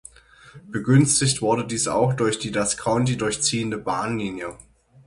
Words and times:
Begünstigt 0.65 1.43
wurde 1.43 1.63
dies 1.63 1.87
auch 1.87 2.15
durch 2.15 2.39
die 2.39 2.49
das 2.51 2.75
County 2.75 3.17
durchziehende 3.17 3.77
Bahnlinie. 3.77 4.57